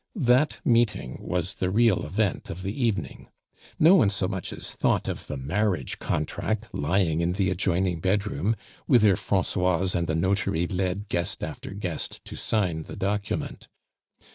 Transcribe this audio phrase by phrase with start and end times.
[0.15, 3.27] That meeting was the real event of the evening.
[3.77, 8.55] No one so much as thought of the marriage contract lying in the adjoining bedroom,
[8.87, 13.67] whither Francoise and the notary led guest after guest to sign the document.